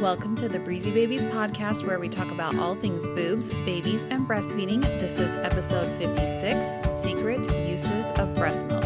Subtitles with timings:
[0.00, 4.28] Welcome to the Breezy Babies podcast, where we talk about all things boobs, babies, and
[4.28, 4.82] breastfeeding.
[4.82, 8.84] This is episode 56 Secret Uses of Breast Milk.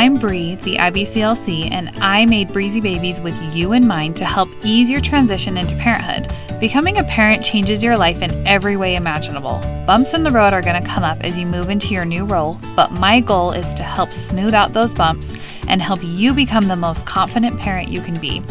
[0.00, 4.48] I'm Bree, the IBCLC, and I made Breezy Babies with you in mind to help
[4.64, 6.34] ease your transition into parenthood.
[6.58, 9.60] Becoming a parent changes your life in every way imaginable.
[9.86, 12.24] Bumps in the road are going to come up as you move into your new
[12.24, 15.28] role, but my goal is to help smooth out those bumps
[15.68, 18.42] and help you become the most confident parent you can be.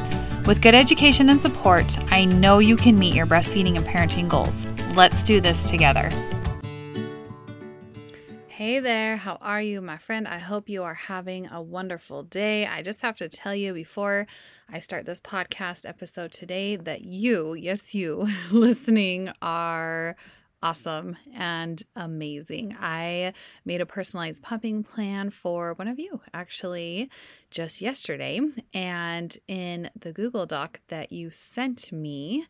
[0.48, 4.56] With good education and support, I know you can meet your breastfeeding and parenting goals.
[4.96, 6.10] Let's do this together.
[8.48, 10.26] Hey there, how are you, my friend?
[10.26, 12.66] I hope you are having a wonderful day.
[12.66, 14.26] I just have to tell you before
[14.70, 20.16] I start this podcast episode today that you, yes, you listening, are
[20.62, 22.76] awesome and amazing.
[22.80, 23.34] I
[23.66, 27.10] made a personalized pumping plan for one of you actually
[27.52, 28.40] just yesterday.
[28.74, 32.46] And in the Google Doc that you sent me,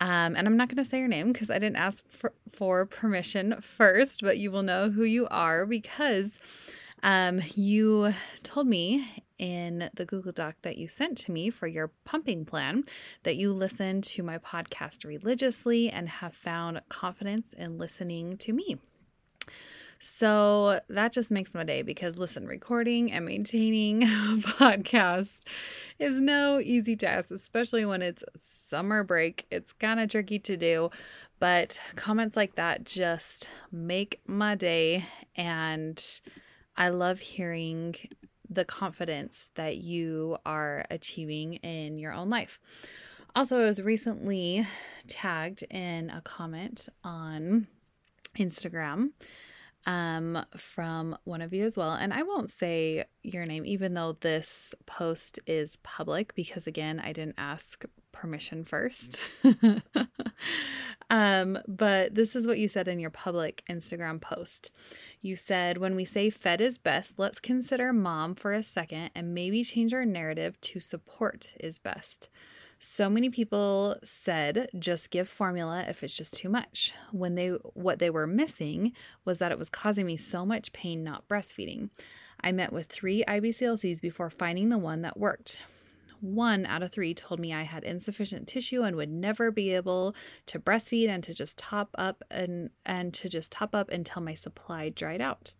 [0.00, 2.86] um, and I'm not going to say your name because I didn't ask for, for,
[2.86, 6.38] permission first, but you will know who you are because
[7.02, 11.88] um, you told me in the Google Doc that you sent to me for your
[12.04, 12.84] pumping plan
[13.22, 18.76] that you listen to my podcast religiously and have found confidence in listening to me.
[19.98, 25.40] So that just makes my day because listen, recording and maintaining a podcast
[25.98, 29.46] is no easy task, especially when it's summer break.
[29.50, 30.90] It's kind of tricky to do,
[31.38, 35.06] but comments like that just make my day.
[35.34, 36.02] And
[36.76, 37.94] I love hearing
[38.50, 42.58] the confidence that you are achieving in your own life.
[43.34, 44.66] Also, I was recently
[45.06, 47.68] tagged in a comment on
[48.36, 49.10] Instagram
[49.86, 51.92] um, from one of you as well.
[51.92, 57.12] And I won't say your name, even though this post is public, because again, I
[57.12, 59.18] didn't ask permission first.
[61.20, 64.70] um, but this is what you said in your public Instagram post.
[65.20, 69.34] You said, when we say fed is best, let's consider mom for a second and
[69.34, 72.30] maybe change our narrative to support is best.
[72.78, 76.94] So many people said just give formula if it's just too much.
[77.12, 78.92] When they what they were missing
[79.26, 81.90] was that it was causing me so much pain not breastfeeding.
[82.40, 85.60] I met with 3 IBCLCs before finding the one that worked.
[86.20, 90.14] One out of 3 told me I had insufficient tissue and would never be able
[90.46, 94.34] to breastfeed and to just top up and and to just top up until my
[94.34, 95.54] supply dried out.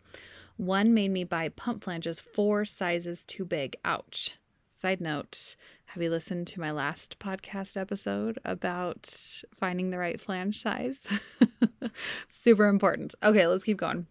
[0.57, 3.77] One made me buy pump flanges 4 sizes too big.
[3.85, 4.37] Ouch.
[4.81, 5.57] Side note,
[5.87, 9.13] have you listened to my last podcast episode about
[9.59, 10.99] finding the right flange size?
[12.29, 13.15] Super important.
[13.23, 14.07] Okay, let's keep going.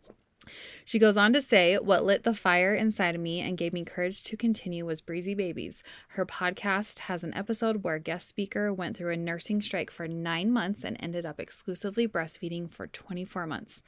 [0.86, 3.84] She goes on to say, What lit the fire inside of me and gave me
[3.84, 5.84] courage to continue was Breezy Babies.
[6.10, 10.08] Her podcast has an episode where a guest speaker went through a nursing strike for
[10.08, 13.82] nine months and ended up exclusively breastfeeding for 24 months.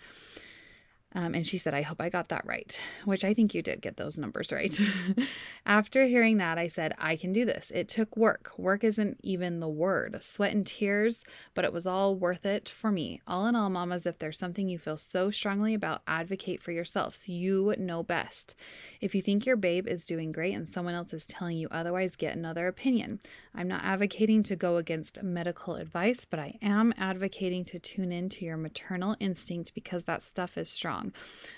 [1.14, 3.82] Um, and she said, I hope I got that right, which I think you did
[3.82, 4.78] get those numbers right.
[5.66, 7.70] After hearing that, I said, I can do this.
[7.74, 8.52] It took work.
[8.58, 11.24] Work isn't even the word, sweat and tears,
[11.54, 13.22] but it was all worth it for me.
[13.28, 17.28] All in all, mamas, if there's something you feel so strongly about, advocate for yourselves.
[17.28, 18.56] You know best.
[19.02, 22.16] If you think your babe is doing great and someone else is telling you otherwise,
[22.16, 23.20] get another opinion.
[23.54, 28.46] I'm not advocating to go against medical advice, but I am advocating to tune into
[28.46, 31.01] your maternal instinct because that stuff is strong.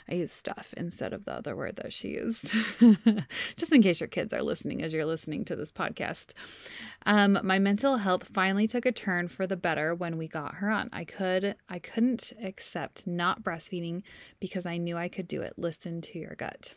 [0.09, 2.51] I use stuff instead of the other word that she used,
[3.55, 6.33] just in case your kids are listening as you're listening to this podcast.
[7.05, 10.69] Um, my mental health finally took a turn for the better when we got her
[10.69, 10.89] on.
[10.91, 14.03] I could I couldn't accept not breastfeeding
[14.39, 15.53] because I knew I could do it.
[15.57, 16.73] Listen to your gut.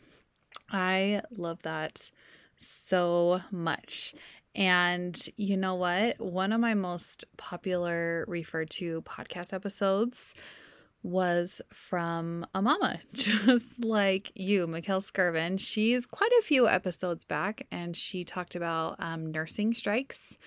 [0.71, 2.11] I love that
[2.59, 4.15] so much.
[4.55, 6.19] And you know what?
[6.19, 10.33] One of my most popular referred to podcast episodes
[11.07, 15.59] was from a mama, just like you, Mikkel Skirvin.
[15.59, 20.37] She's quite a few episodes back and she talked about um, nursing strikes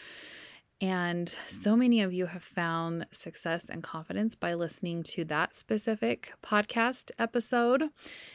[0.83, 6.33] and so many of you have found success and confidence by listening to that specific
[6.43, 7.91] podcast episode.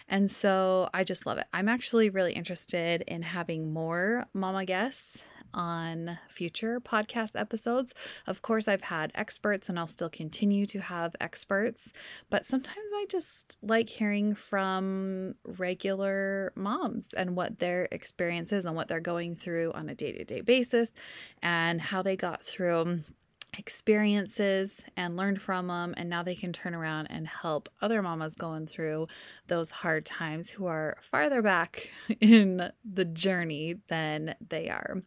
[0.07, 1.47] And so I just love it.
[1.53, 5.17] I'm actually really interested in having more mama guests
[5.55, 7.93] on future podcast episodes.
[8.27, 11.89] Of course, I've had experts and I'll still continue to have experts,
[12.29, 18.75] but sometimes I just like hearing from regular moms and what their experience is and
[18.75, 20.91] what they're going through on a day to day basis
[21.41, 22.99] and how they got through
[23.57, 28.35] experiences and learned from them and now they can turn around and help other mamas
[28.35, 29.07] going through
[29.47, 35.01] those hard times who are farther back in the journey than they are.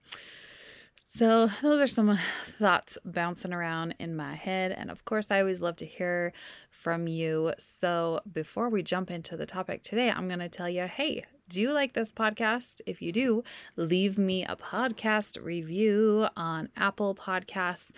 [1.10, 2.19] So, those are some
[2.58, 4.72] thoughts bouncing around in my head.
[4.72, 6.34] And of course, I always love to hear
[6.70, 7.55] from you.
[7.58, 11.62] So, before we jump into the topic today, I'm going to tell you hey, do
[11.62, 12.82] you like this podcast?
[12.84, 13.43] If you do,
[13.76, 17.90] leave me a podcast review on Apple Podcasts.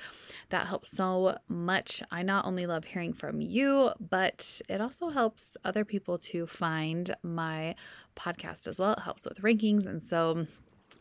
[0.50, 2.04] That helps so much.
[2.12, 7.12] I not only love hearing from you, but it also helps other people to find
[7.24, 7.74] my
[8.16, 8.92] podcast as well.
[8.92, 9.84] It helps with rankings.
[9.84, 10.46] And so,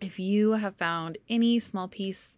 [0.01, 2.35] if you have found any small piece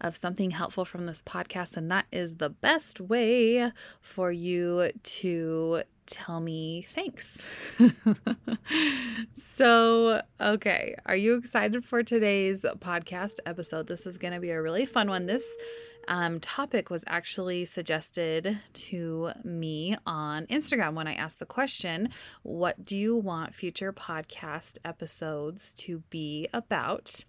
[0.00, 3.70] of something helpful from this podcast, and that is the best way
[4.00, 7.38] for you to tell me thanks.
[9.36, 13.86] so, okay, are you excited for today's podcast episode?
[13.86, 15.26] This is going to be a really fun one.
[15.26, 15.44] This
[16.08, 22.10] um, topic was actually suggested to me on Instagram when I asked the question,
[22.42, 27.24] What do you want future podcast episodes to be about?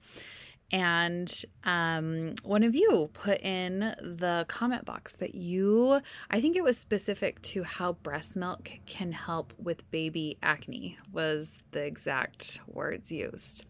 [0.72, 6.64] And um, one of you put in the comment box that you, I think it
[6.64, 13.12] was specific to how breast milk can help with baby acne, was the exact words
[13.12, 13.66] used.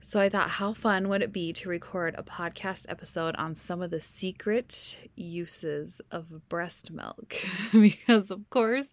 [0.00, 3.82] So I thought, how fun would it be to record a podcast episode on some
[3.82, 7.34] of the secret uses of breast milk?
[7.72, 8.90] because, of course,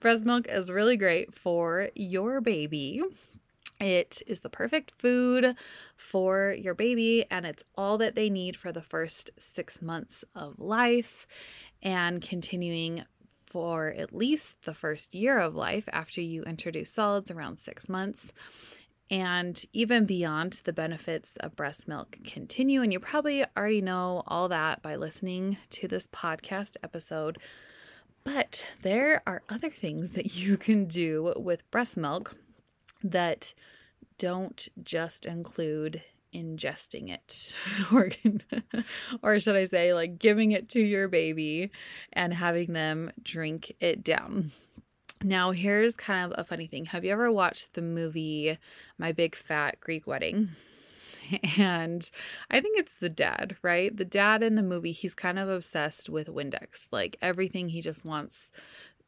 [0.00, 3.02] breast milk is really great for your baby.
[3.80, 5.56] It is the perfect food
[5.96, 10.60] for your baby, and it's all that they need for the first six months of
[10.60, 11.26] life
[11.82, 13.04] and continuing
[13.44, 18.32] for at least the first year of life after you introduce solids around six months
[19.10, 22.82] and even beyond the benefits of breast milk continue.
[22.82, 27.38] And you probably already know all that by listening to this podcast episode.
[28.24, 32.36] But there are other things that you can do with breast milk
[33.02, 33.52] that
[34.18, 36.02] don't just include
[36.34, 37.54] ingesting it
[37.92, 38.10] or
[39.22, 41.70] or should I say like giving it to your baby
[42.12, 44.50] and having them drink it down.
[45.24, 46.84] Now, here's kind of a funny thing.
[46.84, 48.58] Have you ever watched the movie
[48.98, 50.50] My Big Fat Greek Wedding?
[51.56, 52.10] And
[52.50, 53.96] I think it's the dad, right?
[53.96, 56.88] The dad in the movie, he's kind of obsessed with Windex.
[56.92, 58.50] Like everything, he just wants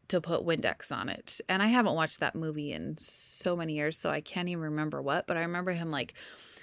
[0.09, 1.43] to put Windex on it.
[1.47, 5.03] And I haven't watched that movie in so many years, so I can't even remember
[5.03, 6.15] what, but I remember him like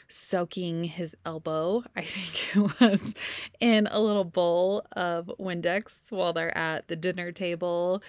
[0.07, 3.13] soaking his elbow, I think it was,
[3.59, 8.01] in a little bowl of Windex while they're at the dinner table.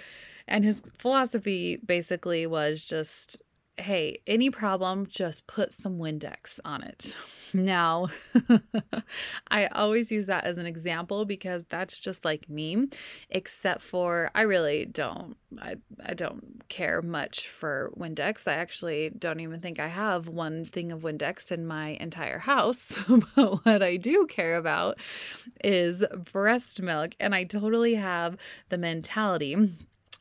[0.46, 3.42] And his philosophy basically was just
[3.76, 7.16] hey, any problem, just put some Windex on it.
[7.56, 8.08] Now,
[9.48, 12.88] I always use that as an example because that's just like me,
[13.30, 18.48] except for I really don't I, I don't care much for Windex.
[18.48, 22.92] I actually don't even think I have one thing of Windex in my entire house.
[23.36, 24.98] but what I do care about
[25.62, 26.02] is
[26.32, 27.14] breast milk.
[27.20, 28.36] And I totally have
[28.68, 29.54] the mentality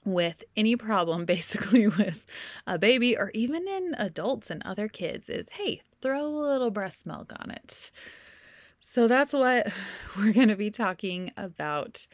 [0.06, 2.26] with any problem, basically with
[2.68, 7.06] a baby or even in adults and other kids, is hey, throw a little breast
[7.06, 7.92] milk on it.
[8.80, 9.72] So that's what
[10.18, 12.06] we're going to be talking about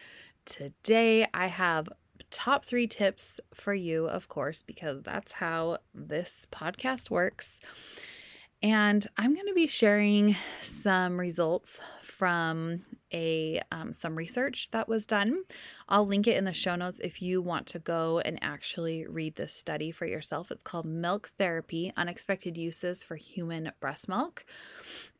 [0.45, 1.27] today.
[1.33, 1.89] I have
[2.31, 7.59] top three tips for you, of course, because that's how this podcast works.
[8.61, 15.05] And I'm going to be sharing some results from a um, some research that was
[15.05, 15.43] done.
[15.87, 19.35] I'll link it in the show notes if you want to go and actually read
[19.35, 20.51] this study for yourself.
[20.51, 24.45] It's called Milk Therapy: Unexpected Uses for Human Breast Milk,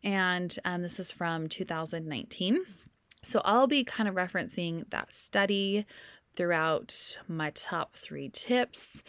[0.04, 2.60] and um, this is from 2019.
[3.24, 5.86] So I'll be kind of referencing that study
[6.36, 9.02] throughout my top three tips,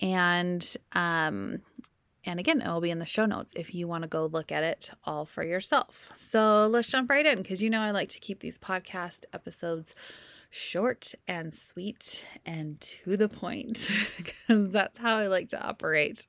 [0.00, 1.60] and um,
[2.24, 4.50] and again, it will be in the show notes if you want to go look
[4.50, 6.08] at it all for yourself.
[6.14, 9.94] So let's jump right in because you know I like to keep these podcast episodes
[10.50, 16.26] short and sweet and to the point because that's how I like to operate.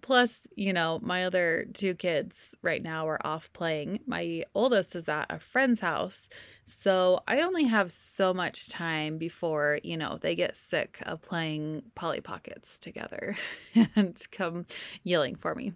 [0.00, 4.00] Plus, you know, my other two kids right now are off playing.
[4.06, 6.28] My oldest is at a friend's house.
[6.64, 11.82] So I only have so much time before, you know, they get sick of playing
[11.94, 13.36] Polly Pockets together
[13.96, 14.66] and come
[15.02, 15.72] yelling for me.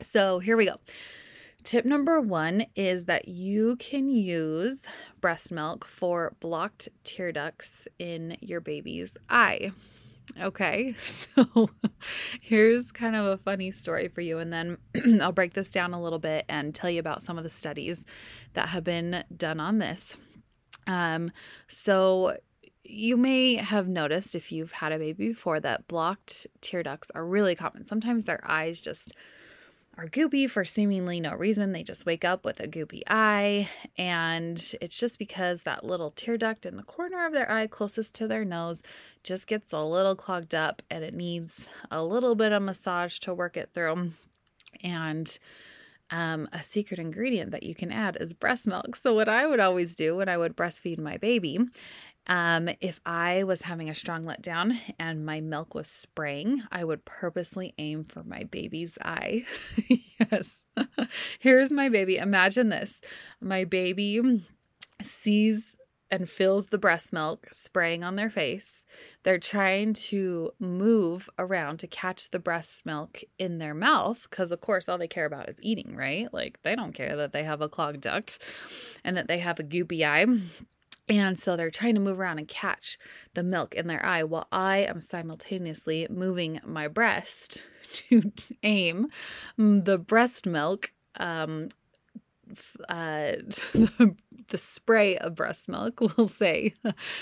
[0.00, 0.76] So here we go.
[1.64, 4.84] Tip number one is that you can use
[5.20, 9.72] breast milk for blocked tear ducts in your baby's eye.
[10.40, 10.94] Okay,
[11.36, 11.70] so
[12.40, 14.78] here's kind of a funny story for you, and then
[15.20, 18.04] I'll break this down a little bit and tell you about some of the studies
[18.54, 20.16] that have been done on this.
[20.86, 21.30] Um,
[21.66, 22.36] so
[22.84, 27.26] you may have noticed if you've had a baby before that blocked tear ducts are
[27.26, 27.84] really common.
[27.84, 29.12] Sometimes their eyes just
[29.98, 31.72] are goopy for seemingly no reason.
[31.72, 36.38] They just wake up with a goopy eye, and it's just because that little tear
[36.38, 38.80] duct in the corner of their eye closest to their nose
[39.24, 43.34] just gets a little clogged up and it needs a little bit of massage to
[43.34, 44.12] work it through.
[44.84, 45.36] And
[46.10, 48.94] um, a secret ingredient that you can add is breast milk.
[48.94, 51.58] So, what I would always do when I would breastfeed my baby
[52.28, 57.04] um, if I was having a strong letdown and my milk was spraying, I would
[57.04, 59.44] purposely aim for my baby's eye.
[60.20, 60.64] yes.
[61.38, 62.18] Here's my baby.
[62.18, 63.00] Imagine this
[63.40, 64.44] my baby
[65.02, 65.76] sees
[66.10, 68.84] and feels the breast milk spraying on their face.
[69.22, 74.60] They're trying to move around to catch the breast milk in their mouth because, of
[74.60, 76.32] course, all they care about is eating, right?
[76.32, 78.38] Like, they don't care that they have a clogged duct
[79.04, 80.26] and that they have a goopy eye.
[81.08, 82.98] And so they're trying to move around and catch
[83.34, 88.30] the milk in their eye while I am simultaneously moving my breast to
[88.62, 89.08] aim
[89.56, 91.68] the breast milk, um,
[92.88, 93.32] uh,
[94.48, 96.74] the spray of breast milk, we'll say,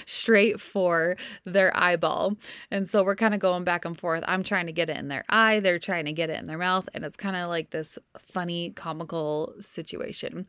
[0.05, 2.37] straight for their eyeball.
[2.71, 4.25] And so we're kind of going back and forth.
[4.27, 6.59] I'm trying to get it in their eye, they're trying to get it in their
[6.59, 6.89] mouth.
[6.95, 10.47] And it's kind of like this funny, comical situation.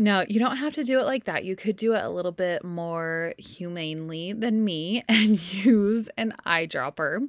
[0.00, 1.44] No, you don't have to do it like that.
[1.44, 7.28] You could do it a little bit more humanely than me and use an eyedropper.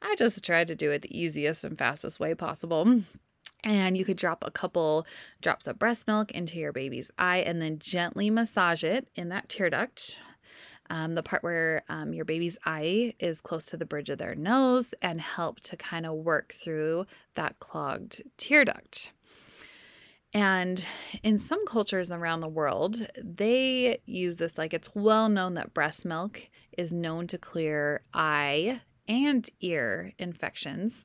[0.00, 3.02] I just tried to do it the easiest and fastest way possible.
[3.64, 5.06] And you could drop a couple
[5.42, 9.48] drops of breast milk into your baby's eye and then gently massage it in that
[9.48, 10.18] tear duct.
[10.90, 14.34] Um, the part where um, your baby's eye is close to the bridge of their
[14.34, 19.10] nose and help to kind of work through that clogged tear duct.
[20.34, 20.84] And
[21.22, 26.04] in some cultures around the world, they use this like it's well known that breast
[26.04, 31.04] milk is known to clear eye and ear infections.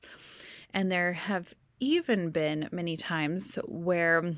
[0.74, 4.34] And there have even been many times where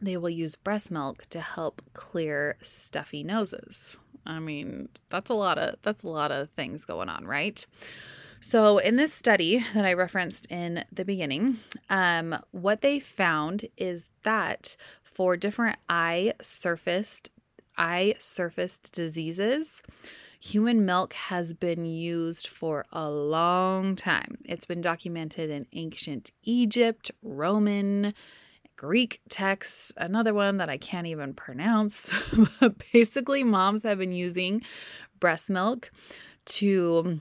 [0.00, 3.96] they will use breast milk to help clear stuffy noses.
[4.24, 7.64] I mean, that's a lot of that's a lot of things going on, right?
[8.42, 11.58] So, in this study that I referenced in the beginning,
[11.90, 17.30] um, what they found is that for different eye surfaced
[17.76, 19.82] eye surfaced diseases,
[20.40, 24.38] human milk has been used for a long time.
[24.44, 28.14] It's been documented in ancient Egypt, Roman,
[28.76, 32.10] Greek texts, another one that I can't even pronounce.
[32.92, 34.62] basically, moms have been using
[35.20, 35.90] breast milk
[36.46, 37.20] to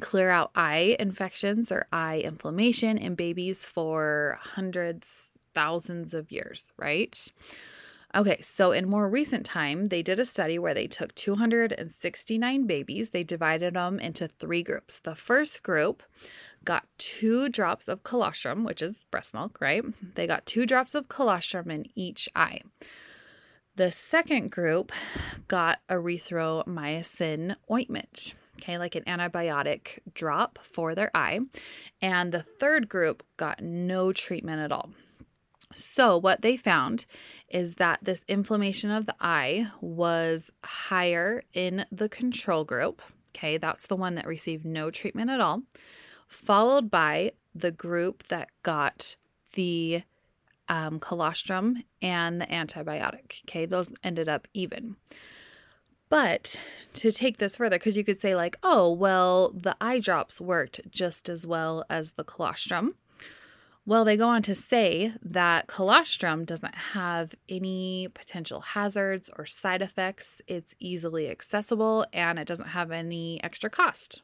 [0.00, 5.08] clear out eye infections or eye inflammation in babies for hundreds,
[5.54, 7.28] thousands of years, right?
[8.16, 13.10] Okay, so in more recent time, they did a study where they took 269 babies.
[13.10, 15.00] They divided them into three groups.
[15.00, 16.04] The first group
[16.64, 19.82] got two drops of colostrum, which is breast milk, right?
[20.14, 22.60] They got two drops of colostrum in each eye.
[23.74, 24.92] The second group
[25.48, 31.40] got erythromycin ointment okay, like an antibiotic drop for their eye.
[32.00, 34.90] And the third group got no treatment at all.
[35.74, 37.06] So, what they found
[37.48, 43.02] is that this inflammation of the eye was higher in the control group.
[43.36, 45.62] Okay, that's the one that received no treatment at all,
[46.28, 49.16] followed by the group that got
[49.54, 50.02] the
[50.68, 53.42] um, colostrum and the antibiotic.
[53.48, 54.96] Okay, those ended up even.
[56.14, 56.54] But
[56.92, 60.80] to take this further, because you could say, like, oh, well, the eye drops worked
[60.88, 62.94] just as well as the colostrum.
[63.84, 69.82] Well, they go on to say that colostrum doesn't have any potential hazards or side
[69.82, 70.40] effects.
[70.46, 74.22] It's easily accessible and it doesn't have any extra cost.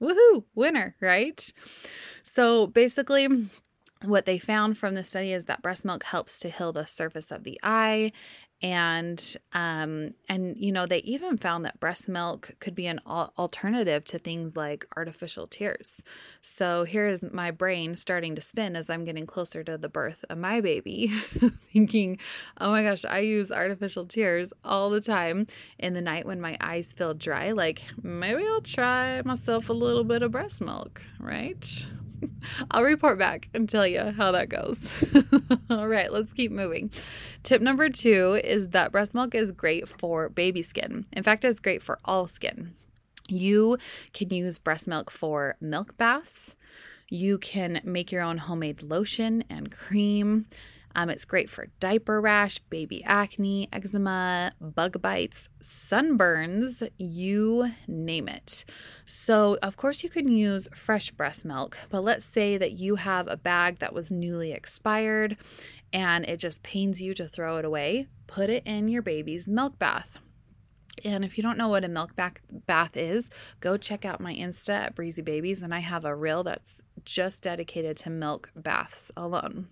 [0.00, 1.52] Woohoo, winner, right?
[2.22, 3.28] So basically,
[4.02, 7.30] what they found from the study is that breast milk helps to heal the surface
[7.30, 8.12] of the eye
[8.62, 14.02] and um and you know they even found that breast milk could be an alternative
[14.04, 16.00] to things like artificial tears.
[16.40, 20.38] So here's my brain starting to spin as i'm getting closer to the birth of
[20.38, 21.12] my baby
[21.72, 22.18] thinking
[22.58, 25.46] oh my gosh i use artificial tears all the time.
[25.78, 30.04] In the night when my eyes feel dry like maybe i'll try myself a little
[30.04, 31.86] bit of breast milk right
[32.70, 34.78] I'll report back and tell you how that goes.
[35.70, 36.90] All right, let's keep moving.
[37.42, 41.06] Tip number two is that breast milk is great for baby skin.
[41.12, 42.74] In fact, it's great for all skin.
[43.28, 43.78] You
[44.12, 46.54] can use breast milk for milk baths.
[47.08, 50.46] You can make your own homemade lotion and cream.
[50.96, 58.64] Um, it's great for diaper rash, baby acne, eczema, bug bites, sunburns, you name it.
[59.04, 63.28] So, of course, you can use fresh breast milk, but let's say that you have
[63.28, 65.36] a bag that was newly expired
[65.92, 68.06] and it just pains you to throw it away.
[68.26, 70.18] Put it in your baby's milk bath.
[71.04, 73.28] And if you don't know what a milk bath is,
[73.60, 77.42] go check out my Insta at Breezy Babies, and I have a reel that's just
[77.42, 79.68] dedicated to milk baths alone.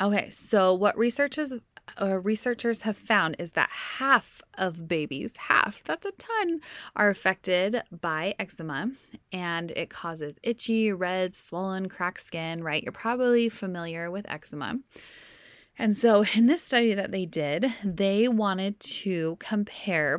[0.00, 1.52] Okay, so what researchers
[2.00, 6.60] uh, researchers have found is that half of babies, half, that's a ton,
[6.96, 8.90] are affected by eczema
[9.32, 12.82] and it causes itchy, red, swollen, cracked skin, right?
[12.82, 14.78] You're probably familiar with eczema.
[15.78, 20.18] And so, in this study that they did, they wanted to compare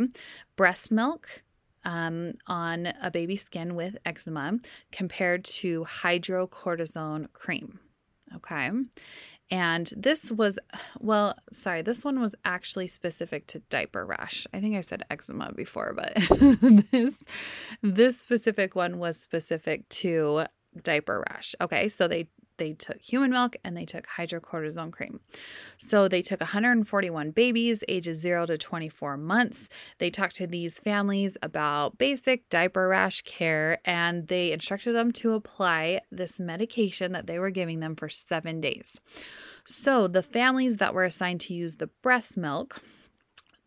[0.56, 1.44] breast milk
[1.86, 4.60] um, on a baby's skin with eczema
[4.92, 7.80] compared to hydrocortisone cream.
[8.38, 8.70] Okay.
[9.52, 10.58] And this was,
[11.00, 14.48] well, sorry, this one was actually specific to diaper rash.
[14.54, 16.16] I think I said eczema before, but
[16.92, 17.18] this
[17.84, 20.46] this specific one was specific to
[20.82, 21.54] diaper rash.
[21.60, 22.28] Okay, so they
[22.58, 25.20] they took human milk and they took hydrocortisone cream.
[25.78, 29.68] So they took 141 babies ages 0 to 24 months.
[29.98, 35.34] They talked to these families about basic diaper rash care and they instructed them to
[35.34, 39.00] apply this medication that they were giving them for 7 days.
[39.66, 42.82] So the families that were assigned to use the breast milk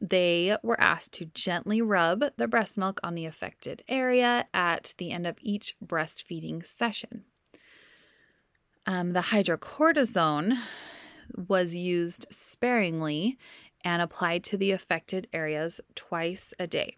[0.01, 5.11] they were asked to gently rub the breast milk on the affected area at the
[5.11, 7.25] end of each breastfeeding session.
[8.87, 10.59] Um, the hydrocortisone
[11.49, 13.39] was used sparingly
[13.85, 16.97] and applied to the affected areas twice a day.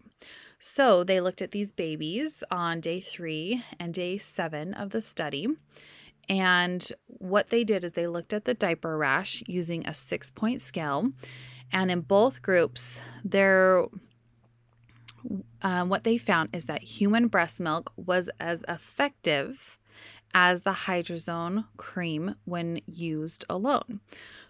[0.59, 5.47] So they looked at these babies on day three and day seven of the study.
[6.29, 10.61] And what they did is they looked at the diaper rash using a six point
[10.61, 11.11] scale.
[11.71, 13.85] And in both groups, there
[15.61, 19.77] uh, what they found is that human breast milk was as effective
[20.33, 24.01] as the hydrozone cream when used alone.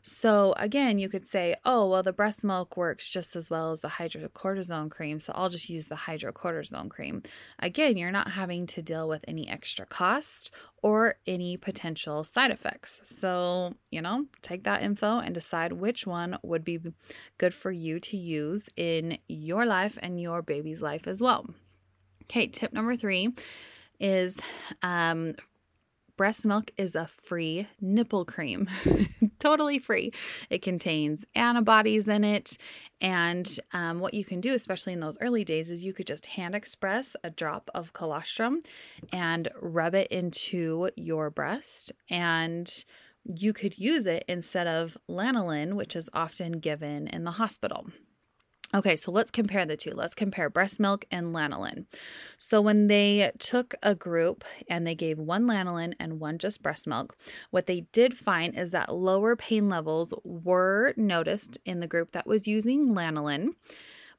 [0.02, 3.82] So, again, you could say, oh, well, the breast milk works just as well as
[3.82, 7.24] the hydrocortisone cream, so I'll just use the hydrocortisone cream.
[7.60, 13.02] Again, you're not having to deal with any extra cost or any potential side effects.
[13.04, 16.80] So, you know, take that info and decide which one would be
[17.38, 21.46] good for you to use in your life and your baby's life as well.
[22.24, 23.34] Okay, tip number three
[24.00, 24.36] is
[24.84, 25.36] um,
[26.18, 28.68] breast milk is a free nipple cream.
[29.40, 30.12] totally free.
[30.50, 32.58] It contains antibodies in it.
[33.00, 36.26] And um, what you can do, especially in those early days, is you could just
[36.26, 38.62] hand express a drop of colostrum
[39.14, 41.92] and rub it into your breast.
[42.10, 42.72] And
[43.24, 47.88] you could use it instead of lanolin, which is often given in the hospital.
[48.76, 49.92] Okay, so let's compare the two.
[49.92, 51.86] Let's compare breast milk and lanolin.
[52.38, 56.86] So, when they took a group and they gave one lanolin and one just breast
[56.86, 57.16] milk,
[57.50, 62.28] what they did find is that lower pain levels were noticed in the group that
[62.28, 63.52] was using lanolin,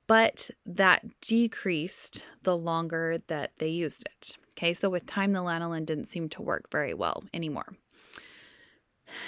[0.07, 4.39] but that decreased the longer that they used it.
[4.53, 7.77] Okay, so with time, the lanolin didn't seem to work very well anymore.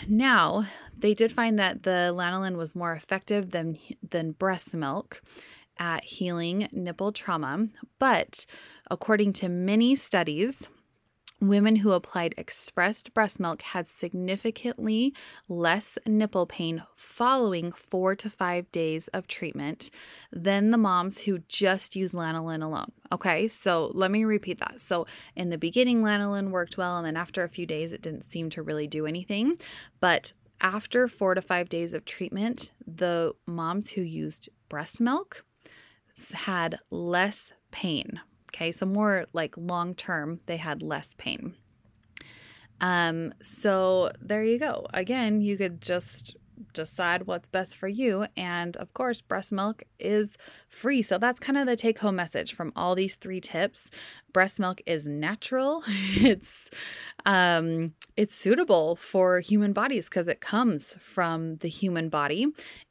[0.08, 0.66] Now,
[0.96, 5.22] they did find that the lanolin was more effective than, than breast milk
[5.78, 8.44] at healing nipple trauma, but
[8.90, 10.68] according to many studies,
[11.40, 15.14] Women who applied expressed breast milk had significantly
[15.48, 19.90] less nipple pain following four to five days of treatment
[20.30, 22.92] than the moms who just used lanolin alone.
[23.10, 24.82] Okay, so let me repeat that.
[24.82, 28.30] So, in the beginning, lanolin worked well, and then after a few days, it didn't
[28.30, 29.58] seem to really do anything.
[29.98, 35.46] But after four to five days of treatment, the moms who used breast milk
[36.34, 38.20] had less pain
[38.52, 41.54] Okay, so more like long term, they had less pain.
[42.80, 44.86] Um, so there you go.
[44.92, 46.36] Again, you could just
[46.72, 48.26] decide what's best for you.
[48.36, 50.36] And of course, breast milk is
[50.68, 51.02] free.
[51.02, 53.88] So that's kind of the take home message from all these three tips.
[54.32, 55.82] Breast milk is natural.
[55.88, 56.70] it's
[57.26, 62.46] um it's suitable for human bodies because it comes from the human body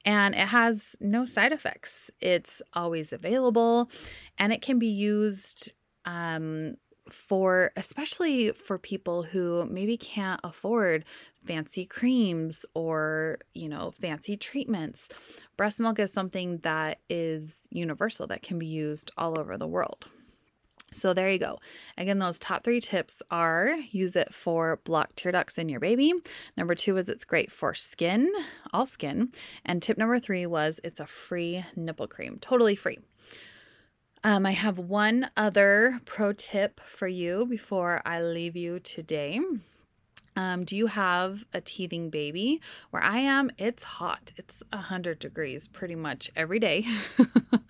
[0.06, 2.12] and it has no side effects.
[2.20, 3.90] It's always available
[4.38, 5.72] and it can be used
[6.06, 6.76] um
[7.10, 11.06] for especially for people who maybe can't afford
[11.46, 15.08] fancy creams or, you know, fancy treatments.
[15.58, 20.06] Breast milk is something that is universal that can be used all over the world.
[20.92, 21.60] So there you go.
[21.98, 26.14] Again, those top three tips are use it for block tear ducts in your baby.
[26.58, 28.32] Number two is it's great for skin,
[28.74, 29.32] all skin.
[29.66, 32.98] And tip number three was it's a free nipple cream, totally free.
[34.24, 39.40] Um, I have one other pro tip for you before I leave you today.
[40.36, 42.60] Um, do you have a teething baby?
[42.90, 44.34] Where I am, it's hot.
[44.36, 46.86] It's 100 degrees pretty much every day.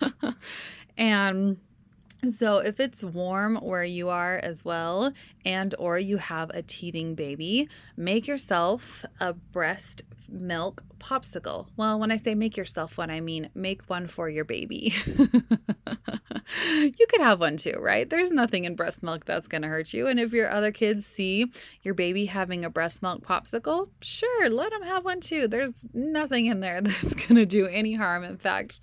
[0.98, 1.58] and
[2.28, 5.12] so if it's warm where you are as well
[5.44, 11.66] and or you have a teething baby, make yourself a breast milk popsicle.
[11.76, 14.94] Well, when I say make yourself one, I mean make one for your baby.
[15.06, 18.08] you could have one too, right?
[18.08, 20.06] There's nothing in breast milk that's going to hurt you.
[20.06, 21.50] And if your other kids see
[21.82, 25.48] your baby having a breast milk popsicle, sure, let them have one too.
[25.48, 28.24] There's nothing in there that's going to do any harm.
[28.24, 28.80] In fact,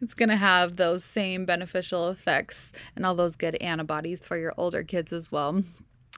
[0.00, 4.54] it's going to have those same beneficial effects and all those good antibodies for your
[4.56, 5.62] older kids as well.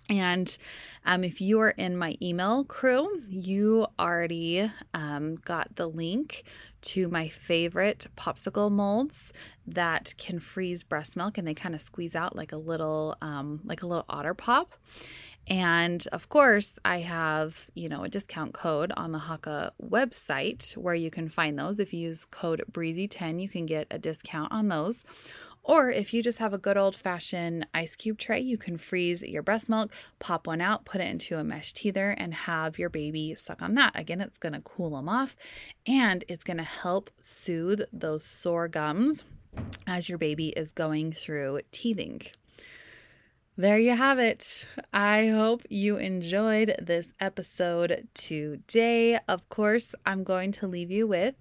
[0.09, 0.57] And
[1.05, 6.45] um, if you are in my email crew, you already um, got the link
[6.81, 9.33] to my favorite popsicle molds
[9.67, 13.61] that can freeze breast milk, and they kind of squeeze out like a little, um,
[13.65, 14.75] like a little otter pop.
[15.49, 20.95] And of course, I have, you know, a discount code on the Haakaa website where
[20.95, 21.79] you can find those.
[21.79, 25.05] If you use code Breezy10, you can get a discount on those.
[25.69, 29.23] Or if you just have a good old fashioned ice cube tray, you can freeze
[29.23, 32.89] your breast milk, pop one out, put it into a mesh teether, and have your
[32.89, 33.93] baby suck on that.
[33.95, 35.37] Again, it's to cool them off
[35.87, 39.25] and it's to help soothe those sore gums
[39.87, 42.23] as your baby is going through teething
[43.59, 44.65] there you have it.
[44.93, 49.19] I hope you enjoyed this episode today.
[49.27, 51.35] Of course, I'm going to leave you with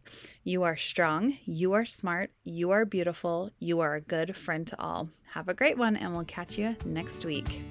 [0.44, 4.80] you are strong, you are smart, you are beautiful, you are a good friend to
[4.82, 5.10] all.
[5.34, 7.62] Have a great one, and we'll catch you next week.